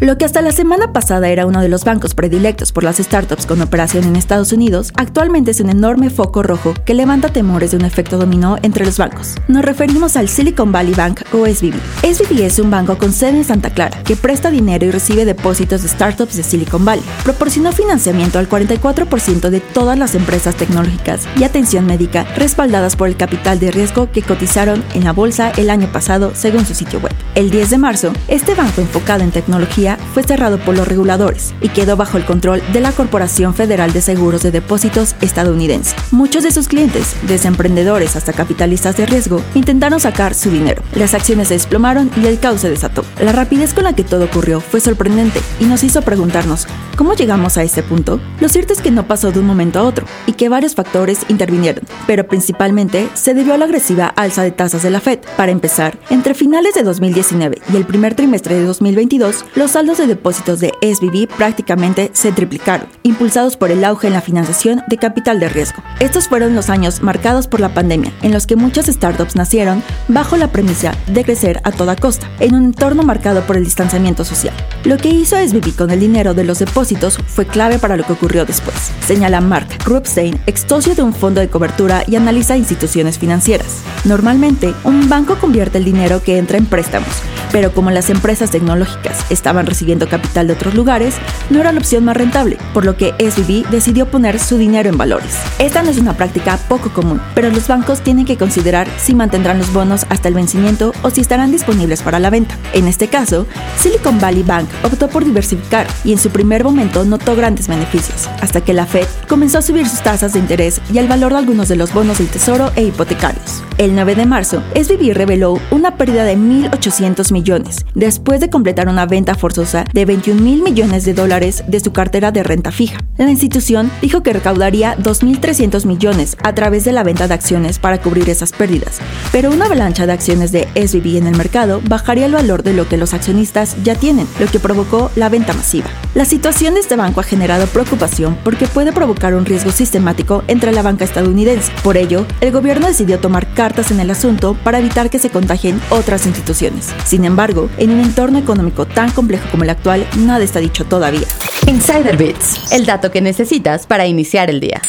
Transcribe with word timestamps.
Lo 0.00 0.16
que 0.16 0.24
hasta 0.24 0.42
la 0.42 0.52
semana 0.52 0.92
pasada 0.92 1.28
era 1.28 1.44
uno 1.44 1.60
de 1.60 1.68
los 1.68 1.82
bancos 1.82 2.14
predilectos 2.14 2.70
por 2.70 2.84
las 2.84 2.98
startups 2.98 3.46
con 3.46 3.60
operación 3.60 4.04
en 4.04 4.14
Estados 4.14 4.52
Unidos, 4.52 4.92
actualmente 4.94 5.50
es 5.50 5.58
un 5.58 5.70
enorme 5.70 6.08
foco 6.08 6.44
rojo 6.44 6.72
que 6.84 6.94
levanta 6.94 7.30
temores 7.30 7.72
de 7.72 7.78
un 7.78 7.84
efecto 7.84 8.16
dominó 8.16 8.58
entre 8.62 8.86
los 8.86 8.96
bancos. 8.96 9.34
Nos 9.48 9.64
referimos 9.64 10.16
al 10.16 10.28
Silicon 10.28 10.70
Valley 10.70 10.94
Bank 10.94 11.22
o 11.32 11.46
SVB. 11.46 11.74
SVB 12.04 12.44
es 12.44 12.60
un 12.60 12.70
banco 12.70 12.96
con 12.96 13.12
sede 13.12 13.38
en 13.38 13.44
Santa 13.44 13.70
Clara 13.70 14.00
que 14.04 14.14
presta 14.14 14.52
dinero 14.52 14.86
y 14.86 14.92
recibe 14.92 15.24
depósitos 15.24 15.82
de 15.82 15.88
startups 15.88 16.36
de 16.36 16.44
Silicon 16.44 16.84
Valley. 16.84 17.04
Proporcionó 17.24 17.72
financiamiento 17.72 18.38
al 18.38 18.48
44% 18.48 19.50
de 19.50 19.58
todas 19.58 19.98
las 19.98 20.14
empresas 20.14 20.54
tecnológicas 20.54 21.26
y 21.36 21.42
atención 21.42 21.86
médica 21.86 22.22
respaldadas 22.36 22.94
por 22.94 23.08
el 23.08 23.16
capital 23.16 23.58
de 23.58 23.72
riesgo 23.72 24.12
que 24.12 24.22
cotizaron 24.22 24.84
en 24.94 25.02
la 25.02 25.12
bolsa 25.12 25.50
el 25.56 25.70
año 25.70 25.90
pasado, 25.90 26.30
según 26.36 26.64
su 26.64 26.74
sitio 26.74 27.00
web. 27.00 27.12
El 27.34 27.50
10 27.50 27.70
de 27.70 27.78
marzo, 27.78 28.12
este 28.28 28.54
banco 28.54 28.80
enfocado 28.80 29.24
en 29.24 29.32
tecnología 29.32 29.87
fue 29.96 30.22
cerrado 30.22 30.58
por 30.58 30.76
los 30.76 30.86
reguladores 30.86 31.54
y 31.60 31.70
quedó 31.70 31.96
bajo 31.96 32.18
el 32.18 32.24
control 32.24 32.62
de 32.72 32.80
la 32.80 32.92
Corporación 32.92 33.54
Federal 33.54 33.92
de 33.92 34.02
Seguros 34.02 34.42
de 34.42 34.50
Depósitos 34.50 35.14
estadounidense. 35.20 35.94
Muchos 36.10 36.42
de 36.42 36.50
sus 36.50 36.68
clientes, 36.68 37.14
desde 37.22 37.48
emprendedores 37.48 38.16
hasta 38.16 38.32
capitalistas 38.32 38.96
de 38.96 39.06
riesgo, 39.06 39.42
intentaron 39.54 40.00
sacar 40.00 40.34
su 40.34 40.50
dinero. 40.50 40.82
Las 40.94 41.14
acciones 41.14 41.48
se 41.48 41.54
desplomaron 41.54 42.10
y 42.20 42.26
el 42.26 42.38
caos 42.38 42.60
se 42.60 42.70
desató. 42.70 43.04
La 43.20 43.32
rapidez 43.32 43.74
con 43.74 43.84
la 43.84 43.94
que 43.94 44.04
todo 44.04 44.24
ocurrió 44.24 44.60
fue 44.60 44.80
sorprendente 44.80 45.40
y 45.60 45.64
nos 45.64 45.84
hizo 45.84 46.02
preguntarnos, 46.02 46.66
¿cómo 46.96 47.14
llegamos 47.14 47.56
a 47.56 47.62
este 47.62 47.82
punto? 47.82 48.20
Lo 48.40 48.48
cierto 48.48 48.72
es 48.72 48.80
que 48.80 48.90
no 48.90 49.06
pasó 49.06 49.32
de 49.32 49.40
un 49.40 49.46
momento 49.46 49.78
a 49.78 49.84
otro 49.84 50.06
y 50.26 50.32
que 50.32 50.48
varios 50.48 50.74
factores 50.74 51.20
intervinieron, 51.28 51.84
pero 52.06 52.26
principalmente 52.26 53.08
se 53.14 53.34
debió 53.34 53.54
a 53.54 53.58
la 53.58 53.64
agresiva 53.64 54.06
alza 54.06 54.42
de 54.42 54.50
tasas 54.50 54.82
de 54.82 54.90
la 54.90 55.00
Fed. 55.00 55.20
Para 55.36 55.52
empezar, 55.52 55.98
entre 56.10 56.34
finales 56.34 56.74
de 56.74 56.82
2019 56.82 57.58
y 57.72 57.76
el 57.76 57.84
primer 57.84 58.14
trimestre 58.14 58.54
de 58.56 58.64
2022, 58.64 59.44
los 59.54 59.76
saldos 59.78 59.98
de 59.98 60.08
depósitos 60.08 60.58
de 60.58 60.74
SBB 60.82 61.28
prácticamente 61.28 62.10
se 62.12 62.32
triplicaron, 62.32 62.88
impulsados 63.04 63.56
por 63.56 63.70
el 63.70 63.84
auge 63.84 64.08
en 64.08 64.12
la 64.12 64.20
financiación 64.20 64.82
de 64.88 64.96
capital 64.96 65.38
de 65.38 65.48
riesgo. 65.48 65.84
Estos 66.00 66.26
fueron 66.26 66.56
los 66.56 66.68
años 66.68 67.00
marcados 67.00 67.46
por 67.46 67.60
la 67.60 67.72
pandemia, 67.72 68.12
en 68.22 68.32
los 68.32 68.48
que 68.48 68.56
muchas 68.56 68.86
startups 68.86 69.36
nacieron 69.36 69.84
bajo 70.08 70.36
la 70.36 70.50
premisa 70.50 70.96
de 71.06 71.22
crecer 71.22 71.60
a 71.62 71.70
toda 71.70 71.94
costa, 71.94 72.28
en 72.40 72.56
un 72.56 72.64
entorno 72.64 73.04
marcado 73.04 73.42
por 73.42 73.56
el 73.56 73.62
distanciamiento 73.62 74.24
social. 74.24 74.52
Lo 74.82 74.96
que 74.96 75.10
hizo 75.10 75.36
SBB 75.36 75.76
con 75.76 75.92
el 75.92 76.00
dinero 76.00 76.34
de 76.34 76.42
los 76.42 76.58
depósitos 76.58 77.16
fue 77.16 77.46
clave 77.46 77.78
para 77.78 77.96
lo 77.96 78.02
que 78.02 78.14
ocurrió 78.14 78.44
después, 78.44 78.90
señala 79.06 79.40
Mark 79.40 79.68
Rupstein, 79.84 80.40
ex 80.48 80.66
de 80.66 81.02
un 81.02 81.14
fondo 81.14 81.40
de 81.40 81.50
cobertura 81.50 82.02
y 82.08 82.16
analiza 82.16 82.56
instituciones 82.56 83.16
financieras. 83.16 83.82
Normalmente, 84.04 84.74
un 84.82 85.08
banco 85.08 85.36
convierte 85.38 85.78
el 85.78 85.84
dinero 85.84 86.20
que 86.20 86.36
entra 86.36 86.58
en 86.58 86.66
préstamos, 86.66 87.22
pero 87.52 87.72
como 87.72 87.90
las 87.90 88.10
empresas 88.10 88.50
tecnológicas 88.50 89.24
estaban 89.30 89.66
recibiendo 89.66 90.08
capital 90.08 90.46
de 90.46 90.54
otros 90.54 90.74
lugares, 90.74 91.14
no 91.50 91.60
era 91.60 91.72
la 91.72 91.78
opción 91.78 92.04
más 92.04 92.16
rentable, 92.16 92.58
por 92.74 92.84
lo 92.84 92.96
que 92.96 93.14
SVB 93.18 93.68
decidió 93.70 94.10
poner 94.10 94.38
su 94.38 94.58
dinero 94.58 94.88
en 94.88 94.98
valores. 94.98 95.36
Esta 95.58 95.82
no 95.82 95.90
es 95.90 95.98
una 95.98 96.16
práctica 96.16 96.58
poco 96.68 96.90
común, 96.90 97.20
pero 97.34 97.50
los 97.50 97.68
bancos 97.68 98.00
tienen 98.00 98.24
que 98.24 98.36
considerar 98.36 98.88
si 98.98 99.14
mantendrán 99.14 99.58
los 99.58 99.72
bonos 99.72 100.06
hasta 100.08 100.28
el 100.28 100.34
vencimiento 100.34 100.92
o 101.02 101.10
si 101.10 101.20
estarán 101.20 101.50
disponibles 101.50 102.02
para 102.02 102.18
la 102.18 102.30
venta. 102.30 102.56
En 102.72 102.88
este 102.88 103.08
caso, 103.08 103.46
Silicon 103.78 104.20
Valley 104.20 104.42
Bank 104.42 104.68
optó 104.82 105.08
por 105.08 105.24
diversificar 105.24 105.86
y 106.04 106.12
en 106.12 106.18
su 106.18 106.30
primer 106.30 106.64
momento 106.64 107.04
notó 107.04 107.36
grandes 107.36 107.68
beneficios, 107.68 108.28
hasta 108.40 108.60
que 108.60 108.72
la 108.72 108.86
Fed 108.86 109.06
comenzó 109.28 109.58
a 109.58 109.62
subir 109.62 109.88
sus 109.88 110.00
tasas 110.00 110.32
de 110.32 110.38
interés 110.38 110.80
y 110.92 110.98
el 110.98 111.08
valor 111.08 111.32
de 111.32 111.38
algunos 111.38 111.68
de 111.68 111.76
los 111.76 111.92
bonos 111.92 112.18
del 112.18 112.28
tesoro 112.28 112.72
e 112.76 112.84
hipotecarios. 112.84 113.62
El 113.78 113.94
9 113.94 114.16
de 114.16 114.26
marzo, 114.26 114.60
SVB 114.74 115.14
reveló 115.14 115.60
una 115.70 115.96
pérdida 115.96 116.24
de 116.24 116.36
1.800 116.36 117.30
millones, 117.30 117.86
después 117.94 118.40
de 118.40 118.50
completar 118.50 118.88
una 118.88 119.06
venta 119.06 119.36
forzosa 119.36 119.84
de 119.94 120.04
21 120.04 120.42
mil 120.42 120.62
millones 120.62 121.04
de 121.04 121.14
dólares 121.14 121.62
de 121.68 121.78
su 121.78 121.92
cartera 121.92 122.32
de 122.32 122.42
renta 122.42 122.72
fija. 122.72 122.98
La 123.18 123.30
institución 123.30 123.88
dijo 124.02 124.24
que 124.24 124.32
recaudaría 124.32 124.96
2.300 124.96 125.86
millones 125.86 126.36
a 126.42 126.56
través 126.56 126.84
de 126.84 126.90
la 126.90 127.04
venta 127.04 127.28
de 127.28 127.34
acciones 127.34 127.78
para 127.78 128.02
cubrir 128.02 128.28
esas 128.28 128.50
pérdidas, 128.50 128.98
pero 129.30 129.52
una 129.52 129.66
avalancha 129.66 130.06
de 130.06 130.12
acciones 130.12 130.50
de 130.50 130.66
SVB 130.74 131.16
en 131.18 131.28
el 131.28 131.36
mercado 131.36 131.80
bajaría 131.84 132.26
el 132.26 132.32
valor 132.32 132.64
de 132.64 132.72
lo 132.72 132.88
que 132.88 132.96
los 132.96 133.14
accionistas 133.14 133.76
ya 133.84 133.94
tienen, 133.94 134.26
lo 134.40 134.46
que 134.46 134.58
provocó 134.58 135.12
la 135.14 135.28
venta 135.28 135.52
masiva. 135.52 135.86
La 136.16 136.24
situación 136.24 136.74
de 136.74 136.80
este 136.80 136.96
banco 136.96 137.20
ha 137.20 137.24
generado 137.24 137.68
preocupación 137.68 138.36
porque 138.42 138.66
puede 138.66 138.92
provocar 138.92 139.34
un 139.34 139.46
riesgo 139.46 139.70
sistemático 139.70 140.42
entre 140.48 140.72
la 140.72 140.82
banca 140.82 141.04
estadounidense. 141.04 141.70
Por 141.84 141.96
ello, 141.96 142.26
el 142.40 142.50
gobierno 142.50 142.88
decidió 142.88 143.20
tomar 143.20 143.46
cartas 143.68 143.90
en 143.90 144.00
el 144.00 144.10
asunto 144.10 144.56
para 144.64 144.78
evitar 144.78 145.10
que 145.10 145.18
se 145.18 145.28
contagien 145.28 145.78
otras 145.90 146.24
instituciones. 146.24 146.88
Sin 147.04 147.26
embargo, 147.26 147.68
en 147.76 147.90
un 147.90 148.00
entorno 148.00 148.38
económico 148.38 148.86
tan 148.86 149.10
complejo 149.10 149.46
como 149.50 149.64
el 149.64 149.68
actual, 149.68 150.06
nada 150.16 150.42
está 150.42 150.58
dicho 150.58 150.86
todavía. 150.86 151.26
Insider 151.66 152.16
Bits, 152.16 152.72
el 152.72 152.86
dato 152.86 153.10
que 153.10 153.20
necesitas 153.20 153.86
para 153.86 154.06
iniciar 154.06 154.48
el 154.48 154.60
día. 154.60 154.80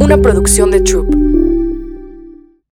Una 0.00 0.18
producción 0.18 0.70
de 0.70 0.82
Troop. 0.82 1.43